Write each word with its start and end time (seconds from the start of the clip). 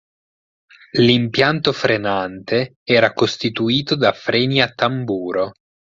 L'impianto 0.93 1.71
frenante 1.71 2.77
era 2.83 3.13
costituito 3.13 3.93
da 3.95 4.11
freni 4.13 4.59
a 4.59 4.73
tamburo. 4.73 5.51